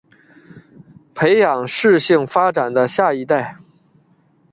[1.13, 3.55] 培养适性发展的下一代